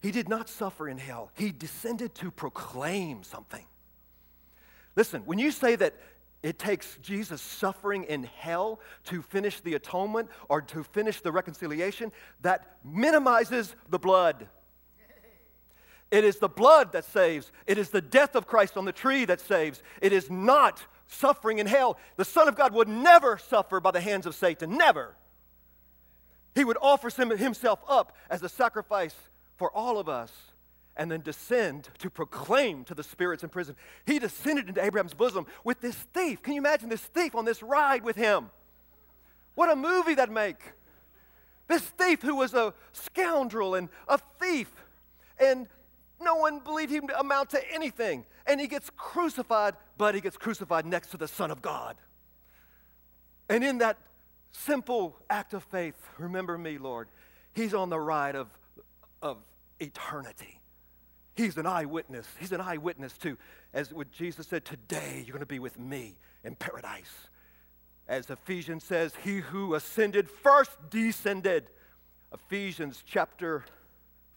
[0.02, 1.30] He did not suffer in hell.
[1.36, 3.66] He descended to proclaim something.
[4.96, 5.96] Listen, when you say that
[6.42, 12.12] it takes Jesus suffering in hell to finish the atonement or to finish the reconciliation,
[12.42, 14.48] that minimizes the blood.
[16.12, 17.52] It is the blood that saves.
[17.66, 19.82] It is the death of Christ on the tree that saves.
[20.02, 21.98] It is not suffering in hell.
[22.16, 24.78] The Son of God would never suffer by the hands of Satan.
[24.78, 25.16] Never.
[26.54, 29.16] He would offer himself up as a sacrifice
[29.58, 30.32] for all of us
[30.98, 33.76] and then descend to proclaim to the spirits in prison.
[34.06, 36.42] He descended into Abraham's bosom with this thief.
[36.42, 38.50] Can you imagine this thief on this ride with him?
[39.56, 40.60] What a movie that'd make.
[41.68, 44.72] This thief who was a scoundrel and a thief,
[45.40, 45.68] and
[46.22, 48.26] no one believed him to amount to anything.
[48.46, 51.98] And he gets crucified, but he gets crucified next to the Son of God.
[53.50, 53.98] And in that
[54.52, 57.08] simple act of faith, remember me, Lord,
[57.54, 58.48] he's on the ride of,
[59.22, 59.38] of
[59.80, 60.60] eternity.
[61.36, 62.28] He's an eyewitness.
[62.40, 63.38] He's an eyewitness to,
[63.74, 67.12] as what Jesus said, today you're going to be with me in paradise.
[68.08, 71.66] As Ephesians says, he who ascended first descended.
[72.34, 73.66] Ephesians chapter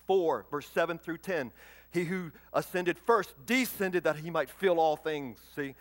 [0.06, 1.52] 4, verse 7 through 10.
[1.92, 5.38] He who ascended first descended that he might fill all things.
[5.54, 5.74] See,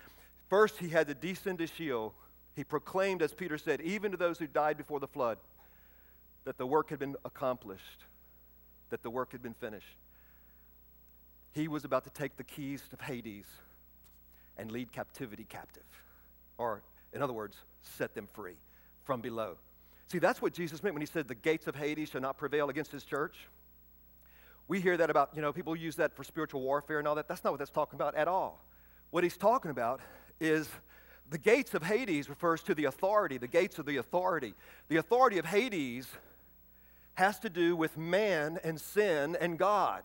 [0.50, 2.14] first he had to descend to Sheol.
[2.56, 5.38] He proclaimed, as Peter said, even to those who died before the flood,
[6.46, 8.04] that the work had been accomplished,
[8.90, 9.98] that the work had been finished.
[11.58, 13.48] He was about to take the keys to Hades
[14.58, 15.82] and lead captivity captive.
[16.60, 18.58] Or, in other words, set them free
[19.06, 19.56] from below.
[20.06, 22.70] See, that's what Jesus meant when he said, The gates of Hades shall not prevail
[22.70, 23.48] against his church.
[24.68, 27.28] We hear that about, you know, people use that for spiritual warfare and all that.
[27.28, 28.64] That's not what that's talking about at all.
[29.10, 30.00] What he's talking about
[30.40, 30.70] is
[31.32, 34.54] the gates of Hades refers to the authority, the gates of the authority.
[34.90, 36.08] The authority of Hades
[37.16, 40.04] has to do with man and sin and God.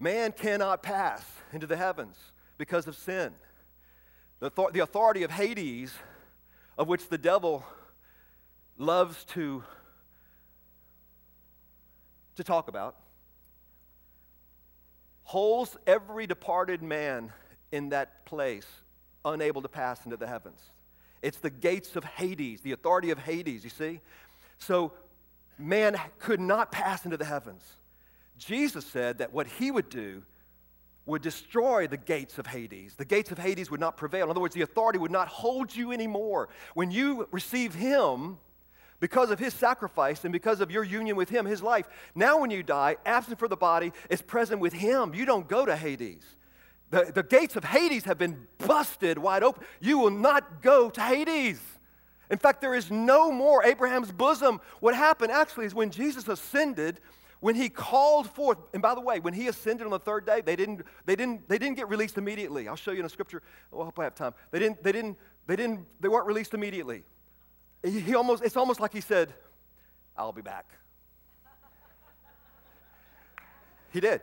[0.00, 2.16] Man cannot pass into the heavens
[2.56, 3.32] because of sin.
[4.40, 5.92] The, the authority of Hades,
[6.78, 7.64] of which the devil
[8.78, 9.62] loves to,
[12.36, 12.96] to talk about,
[15.24, 17.30] holds every departed man
[17.70, 18.66] in that place
[19.26, 20.60] unable to pass into the heavens.
[21.20, 24.00] It's the gates of Hades, the authority of Hades, you see?
[24.56, 24.92] So
[25.58, 27.62] man could not pass into the heavens.
[28.40, 30.22] Jesus said that what he would do
[31.04, 32.94] would destroy the gates of Hades.
[32.94, 34.24] The gates of Hades would not prevail.
[34.24, 36.48] In other words, the authority would not hold you anymore.
[36.74, 38.38] When you receive him,
[38.98, 42.50] because of his sacrifice and because of your union with him, his life, now when
[42.50, 45.14] you die, absent for the body, is present with him.
[45.14, 46.24] You don't go to Hades.
[46.90, 49.64] The, the gates of Hades have been busted wide open.
[49.80, 51.60] You will not go to Hades.
[52.30, 54.60] In fact, there is no more Abraham's bosom.
[54.80, 57.00] What happened actually is when Jesus ascended,
[57.40, 60.42] when he called forth, and by the way, when he ascended on the third day,
[60.42, 62.68] they didn't, they didn't, they didn't get released immediately.
[62.68, 63.42] I'll show you in a scripture.
[63.70, 64.34] Well, I hope I have time.
[64.50, 65.16] They didn't, they didn't,
[65.46, 67.02] they didn't, they weren't released immediately.
[67.82, 69.32] He, he almost, it's almost like he said,
[70.18, 70.70] I'll be back.
[73.92, 74.20] he did.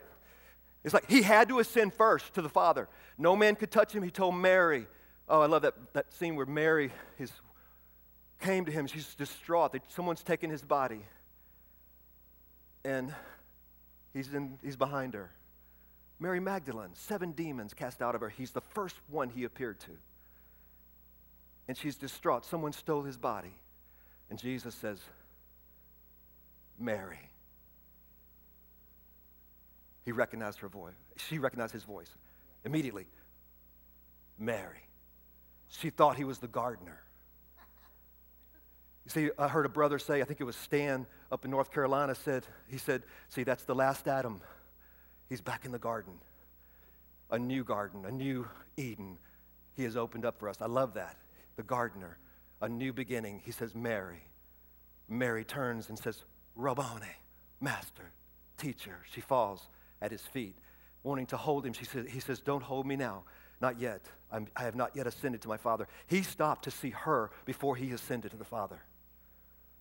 [0.84, 2.88] It's like he had to ascend first to the Father.
[3.18, 4.04] No man could touch him.
[4.04, 4.86] He told Mary.
[5.28, 7.32] Oh, I love that, that scene where Mary his,
[8.40, 8.86] came to him.
[8.86, 11.02] She's distraught that someone's taken his body
[12.84, 13.14] and
[14.14, 15.32] he's, in, he's behind her.
[16.20, 18.30] Mary Magdalene, seven demons cast out of her.
[18.30, 19.92] He's the first one he appeared to.
[21.68, 22.46] And she's distraught.
[22.46, 23.54] Someone stole his body.
[24.30, 25.00] And Jesus says,
[26.80, 27.20] Mary.
[30.06, 30.94] He recognized her voice.
[31.18, 32.10] She recognized his voice
[32.64, 33.06] immediately.
[34.40, 34.82] Mary.
[35.70, 37.02] She thought he was the gardener.
[39.08, 41.72] You see, I heard a brother say, I think it was Stan up in North
[41.72, 44.42] Carolina, said, he said, see, that's the last Adam.
[45.30, 46.12] He's back in the garden.
[47.32, 48.46] A new garden, a new
[48.76, 49.18] Eden.
[49.76, 50.58] He has opened up for us.
[50.60, 51.16] I love that.
[51.56, 52.18] The gardener,
[52.62, 53.42] a new beginning.
[53.46, 54.20] He says, Mary.
[55.08, 56.26] Mary turns and says,
[56.58, 57.06] Rabboni,
[57.62, 58.12] master,
[58.58, 59.06] teacher.
[59.10, 59.70] She falls
[60.02, 60.58] at his feet,
[61.04, 61.72] wanting to hold him.
[61.72, 63.24] She says, he says, Don't hold me now.
[63.62, 64.02] Not yet.
[64.34, 65.88] I'm, I have not yet ascended to my Father.
[66.08, 68.82] He stopped to see her before he ascended to the Father.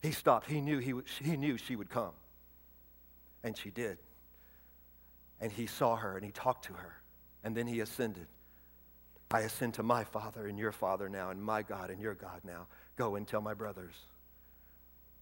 [0.02, 0.48] He stopped.
[0.48, 2.12] He knew, he, he knew she would come.
[3.42, 3.98] And she did.
[5.40, 6.96] And he saw her and he talked to her.
[7.44, 8.26] And then he ascended.
[9.30, 12.40] I ascend to my Father and your Father now, and my God and your God
[12.44, 12.66] now.
[12.96, 13.94] Go and tell my brothers.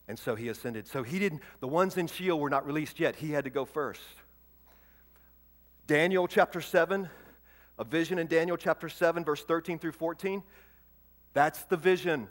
[0.08, 0.86] And so he ascended.
[0.86, 3.16] So he didn't, the ones in Sheol were not released yet.
[3.16, 4.02] He had to go first.
[5.86, 7.08] Daniel chapter 7,
[7.78, 10.42] a vision in Daniel chapter 7, verse 13 through 14.
[11.32, 12.28] That's the vision.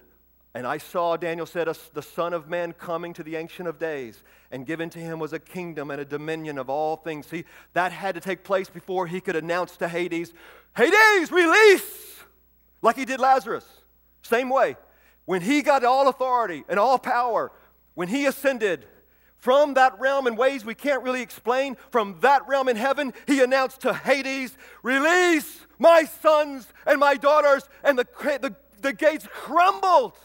[0.55, 4.23] And I saw, Daniel said, the Son of Man coming to the Ancient of Days,
[4.51, 7.25] and given to him was a kingdom and a dominion of all things.
[7.25, 10.31] See, that had to take place before he could announce to Hades,
[10.75, 12.19] Hades, release!
[12.83, 13.65] Like he did Lazarus.
[14.21, 14.75] Same way.
[15.25, 17.51] When he got all authority and all power,
[17.95, 18.85] when he ascended
[19.37, 23.41] from that realm in ways we can't really explain, from that realm in heaven, he
[23.41, 27.67] announced to Hades, Release my sons and my daughters.
[27.83, 28.07] And the,
[28.41, 30.17] the, the gates crumbled.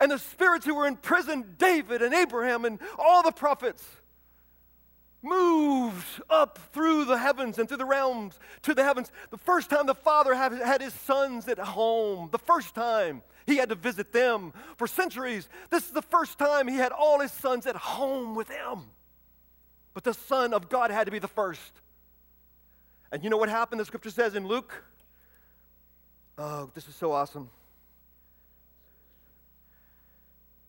[0.00, 3.84] And the spirits who were in prison, David and Abraham and all the prophets,
[5.22, 9.10] moved up through the heavens and through the realms to the heavens.
[9.30, 13.70] The first time the Father had, his sons at home, the first time he had
[13.70, 15.48] to visit them for centuries.
[15.70, 18.80] This is the first time he had all his sons at home with him.
[19.94, 21.72] But the Son of God had to be the first.
[23.12, 23.80] And you know what happened?
[23.80, 24.84] The scripture says in Luke,
[26.36, 27.48] oh, this is so awesome.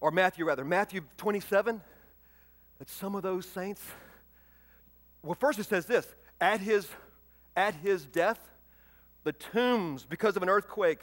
[0.06, 1.82] Or Matthew, rather, Matthew 27,
[2.78, 3.82] that some of those saints,
[5.24, 6.06] well, first it says this
[6.40, 6.88] at his,
[7.58, 8.40] at his death,
[9.24, 11.02] the tombs, because of an earthquake,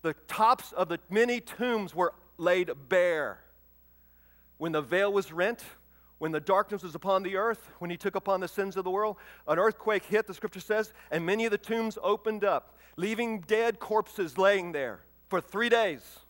[0.00, 3.38] the tops of the many tombs were laid bare.
[4.56, 5.62] When the veil was rent,
[6.16, 8.90] when the darkness was upon the earth, when he took upon the sins of the
[8.90, 13.40] world, an earthquake hit, the scripture says, and many of the tombs opened up, leaving
[13.40, 16.20] dead corpses laying there for three days.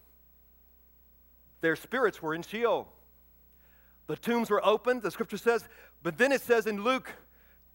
[1.61, 2.89] Their spirits were in Sheol.
[4.07, 5.69] The tombs were opened, the scripture says,
[6.03, 7.13] but then it says in Luke,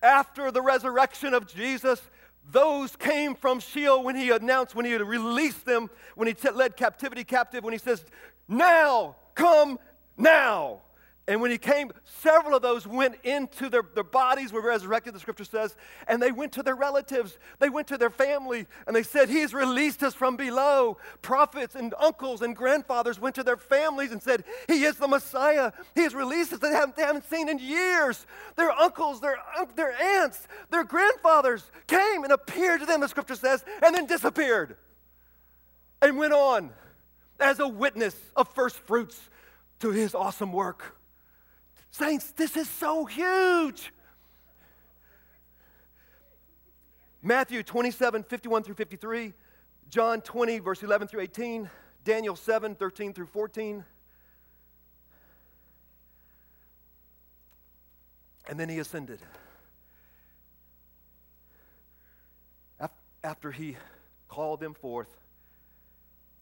[0.02, 2.02] after the resurrection of Jesus,
[2.50, 6.76] those came from Sheol when he announced, when he had released them, when he led
[6.76, 8.06] captivity captive, when he says,
[8.48, 9.78] Now, come
[10.18, 10.80] now.
[11.32, 15.20] And when he came, several of those went into their, their bodies, were resurrected, the
[15.22, 19.02] scripture says, and they went to their relatives, they went to their family, and they
[19.02, 20.98] said, He has released us from below.
[21.22, 25.72] Prophets and uncles and grandfathers went to their families and said, He is the Messiah.
[25.96, 26.60] He has released us.
[26.60, 28.26] They haven't, they haven't seen in years.
[28.58, 29.38] Their uncles, their,
[29.78, 34.76] their aunts, their grandfathers came and appeared to them, the scripture says, and then disappeared
[36.02, 36.72] and went on
[37.40, 39.30] as a witness of first fruits
[39.80, 40.98] to his awesome work.
[41.92, 43.94] Saints, this is so huge.
[47.22, 49.34] Matthew 27, 51 through 53,
[49.90, 51.70] John 20, verse 11 through 18,
[52.04, 53.84] Daniel 7, 13 through 14.
[58.50, 59.20] And then he ascended.
[63.24, 63.78] After he
[64.28, 65.10] called them forth,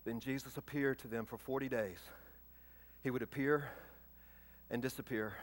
[0.06, 1.98] then Jesus appeared to them for 40 days.
[3.04, 3.70] He would appear
[4.72, 5.34] and disappear,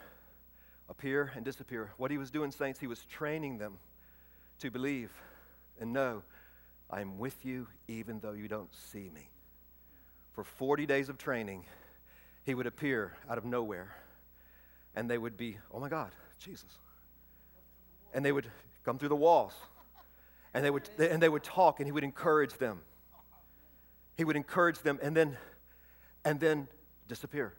[0.89, 1.91] appear and disappear.
[1.97, 3.77] What he was doing, saints, he was training them
[4.59, 5.11] to believe
[5.79, 6.23] and know
[6.89, 9.29] I'm with you even though you don't see me.
[10.33, 11.65] For 40 days of training,
[12.43, 13.95] he would appear out of nowhere
[14.95, 16.69] and they would be, oh my God, Jesus.
[18.13, 18.49] And they would
[18.85, 19.53] come through the walls
[20.53, 22.79] and they would, and they would talk and he would encourage them.
[24.15, 25.37] He would encourage them and then,
[26.23, 26.67] and then
[27.07, 27.53] disappear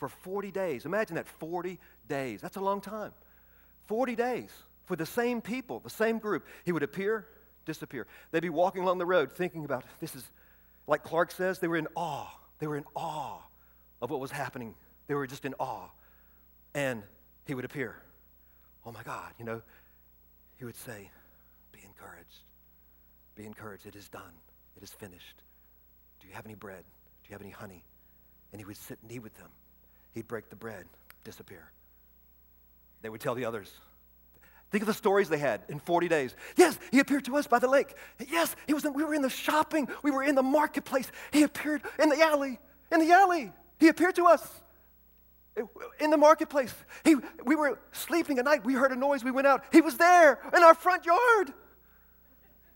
[0.00, 0.86] for 40 days.
[0.86, 1.78] Imagine that 40
[2.08, 2.40] days.
[2.40, 3.12] That's a long time.
[3.86, 4.50] 40 days
[4.86, 6.46] for the same people, the same group.
[6.64, 7.26] He would appear,
[7.66, 8.06] disappear.
[8.32, 10.24] They'd be walking along the road thinking about this is,
[10.86, 12.28] like Clark says, they were in awe.
[12.58, 13.38] They were in awe
[14.00, 14.74] of what was happening.
[15.06, 15.90] They were just in awe.
[16.74, 17.02] And
[17.46, 17.94] he would appear.
[18.86, 19.60] Oh my God, you know,
[20.56, 21.10] he would say,
[21.72, 22.44] Be encouraged.
[23.34, 23.84] Be encouraged.
[23.84, 24.32] It is done.
[24.76, 25.42] It is finished.
[26.20, 26.84] Do you have any bread?
[27.22, 27.84] Do you have any honey?
[28.52, 29.50] And he would sit and eat with them.
[30.12, 30.84] He'd break the bread,
[31.24, 31.70] disappear.
[33.02, 33.72] They would tell the others.
[34.70, 36.34] Think of the stories they had in 40 days.
[36.56, 37.94] Yes, he appeared to us by the lake.
[38.30, 39.88] Yes, he was in, we were in the shopping.
[40.02, 41.10] We were in the marketplace.
[41.32, 42.60] He appeared in the alley.
[42.92, 43.52] In the alley.
[43.80, 44.48] He appeared to us
[45.98, 46.72] in the marketplace.
[47.04, 48.64] He, we were sleeping at night.
[48.64, 49.24] We heard a noise.
[49.24, 49.64] We went out.
[49.72, 51.52] He was there in our front yard.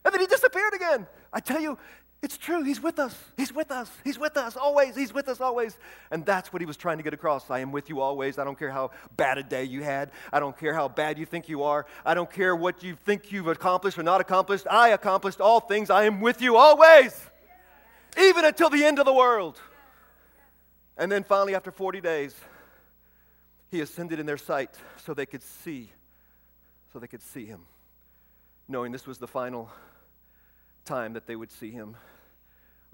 [0.05, 1.07] And then he disappeared again.
[1.33, 1.79] I tell you,
[2.25, 2.63] it's true.
[2.63, 3.15] He's with us.
[3.37, 3.91] He's with us.
[4.03, 4.97] He's with us always.
[4.97, 5.79] He's with us always.
[6.11, 7.51] And that's what he was trying to get across.
[7.51, 8.39] I am with you always.
[8.39, 10.11] I don't care how bad a day you had.
[10.33, 11.85] I don't care how bad you think you are.
[12.03, 14.67] I don't care what you think you've accomplished or not accomplished.
[14.71, 15.91] I accomplished all things.
[15.91, 17.15] I am with you always,
[18.19, 19.61] even until the end of the world.
[20.97, 22.35] And then finally, after 40 days,
[23.71, 24.71] he ascended in their sight
[25.05, 25.91] so they could see,
[26.91, 27.67] so they could see him,
[28.67, 29.71] knowing this was the final
[30.87, 31.97] time that they would see him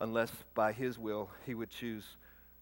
[0.00, 2.16] unless by his will he would choose,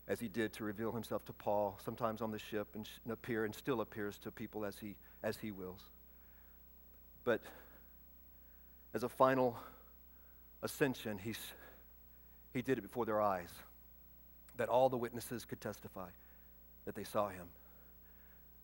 [0.09, 3.55] as he did, to reveal himself to Paul, sometimes on the ship, and, appear and
[3.55, 5.82] still appears to people as he, as he wills.
[7.24, 7.41] But
[8.95, 9.57] as a final
[10.62, 11.39] ascension, he's,
[12.53, 13.51] he did it before their eyes,
[14.57, 16.09] that all the witnesses could testify
[16.84, 17.47] that they saw him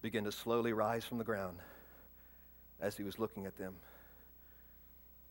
[0.05, 1.59] begin to slowly rise from the ground
[2.79, 3.75] as he was looking at them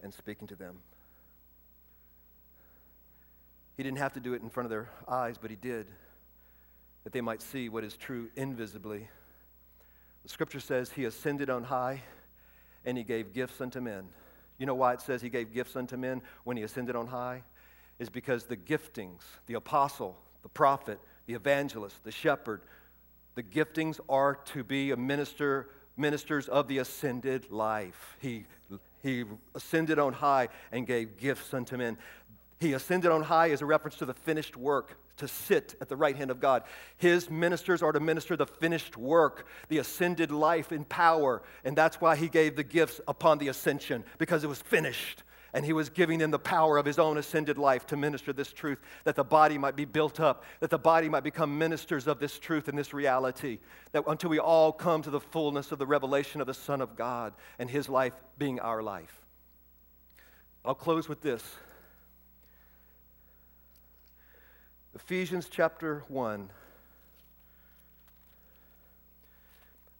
[0.01, 0.77] and speaking to them.
[3.77, 5.87] He didn't have to do it in front of their eyes, but he did,
[7.03, 9.07] that they might see what is true invisibly.
[10.23, 12.01] The scripture says he ascended on high
[12.85, 14.05] and he gave gifts unto men.
[14.57, 17.43] You know why it says he gave gifts unto men when he ascended on high?
[17.99, 22.61] Is because the giftings, the apostle, the prophet, the evangelist, the shepherd,
[23.35, 28.17] the giftings are to be a minister, ministers of the ascended life.
[28.19, 28.45] He,
[29.01, 31.97] he ascended on high and gave gifts unto men.
[32.63, 35.97] He ascended on high is a reference to the finished work, to sit at the
[35.97, 36.63] right hand of God.
[36.95, 41.43] His ministers are to minister the finished work, the ascended life in power.
[41.65, 45.23] And that's why he gave the gifts upon the ascension, because it was finished.
[45.53, 48.53] And he was giving them the power of his own ascended life to minister this
[48.53, 52.19] truth, that the body might be built up, that the body might become ministers of
[52.19, 53.59] this truth and this reality,
[53.91, 56.95] that until we all come to the fullness of the revelation of the Son of
[56.95, 59.13] God and his life being our life.
[60.63, 61.43] I'll close with this.
[64.95, 66.49] Ephesians chapter 1.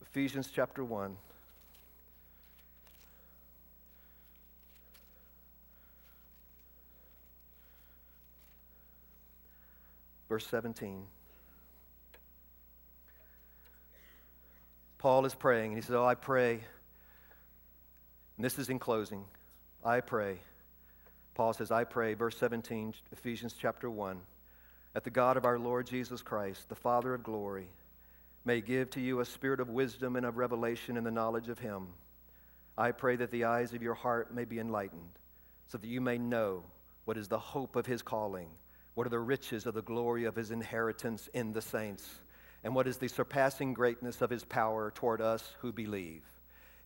[0.02, 1.16] Ephesians chapter 1.
[10.28, 11.02] Verse 17.
[14.98, 16.60] Paul is praying, and he says, Oh, I pray.
[18.36, 19.24] And this is in closing.
[19.84, 20.38] I pray.
[21.34, 24.20] Paul says, I pray, verse 17, Ephesians chapter 1
[24.94, 27.68] that the God of our Lord Jesus Christ, the Father of glory,
[28.44, 31.58] may give to you a spirit of wisdom and of revelation in the knowledge of
[31.58, 31.88] Him.
[32.78, 35.18] I pray that the eyes of your heart may be enlightened,
[35.66, 36.62] so that you may know
[37.04, 38.48] what is the hope of His calling,
[38.94, 42.08] what are the riches of the glory of His inheritance in the saints,
[42.62, 46.22] and what is the surpassing greatness of His power toward us who believe,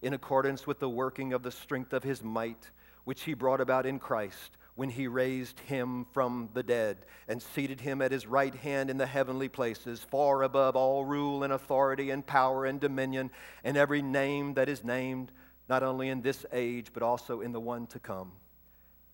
[0.01, 2.71] in accordance with the working of the strength of His might,
[3.05, 7.81] which He brought about in Christ when he raised him from the dead and seated
[7.81, 12.11] him at his right hand in the heavenly places, far above all rule and authority
[12.11, 13.29] and power and dominion
[13.65, 15.33] and every name that is named,
[15.69, 18.31] not only in this age, but also in the one to come.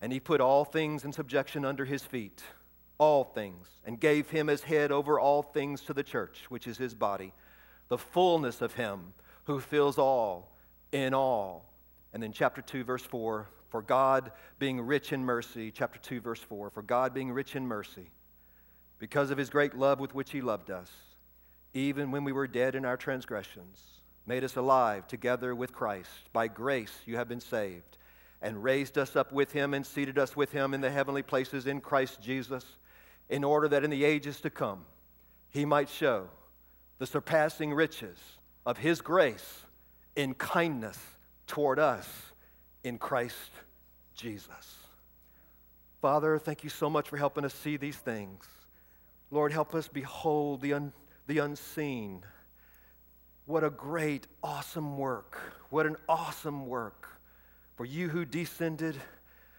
[0.01, 2.43] And he put all things in subjection under his feet,
[2.99, 6.77] all things, and gave him as head over all things to the church, which is
[6.77, 7.33] his body,
[7.87, 9.13] the fullness of him
[9.45, 10.55] who fills all
[10.91, 11.73] in all.
[12.13, 16.39] And then, chapter 2, verse 4 for God being rich in mercy, chapter 2, verse
[16.39, 18.09] 4, for God being rich in mercy,
[18.99, 20.91] because of his great love with which he loved us,
[21.73, 23.81] even when we were dead in our transgressions,
[24.25, 26.09] made us alive together with Christ.
[26.31, 27.97] By grace you have been saved,
[28.41, 31.67] and raised us up with him and seated us with him in the heavenly places
[31.67, 32.63] in Christ Jesus,
[33.29, 34.85] in order that in the ages to come
[35.49, 36.27] he might show
[36.99, 38.17] the surpassing riches
[38.65, 39.65] of his grace
[40.15, 40.99] in kindness
[41.47, 42.07] toward us
[42.85, 43.51] in Christ
[44.13, 44.75] Jesus.
[46.01, 48.45] Father, thank you so much for helping us see these things.
[49.31, 50.93] Lord, help us behold the, un,
[51.25, 52.23] the unseen.
[53.47, 55.39] What a great, awesome work.
[55.71, 57.09] What an awesome work.
[57.75, 58.95] For you who descended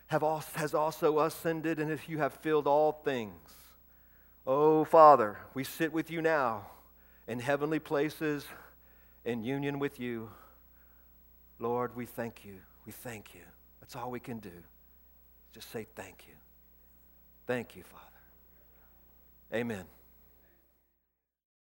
[0.06, 3.50] have also, has also ascended, and if you have filled all things.
[4.46, 6.66] Oh, Father, we sit with you now
[7.26, 8.46] in heavenly places
[9.24, 10.30] in union with you.
[11.58, 12.60] Lord, we thank you.
[12.86, 13.42] We thank you.
[13.80, 14.52] That's all we can do.
[15.52, 16.34] Just say thank you.
[17.46, 18.04] Thank you, Father.
[19.52, 19.84] Amen.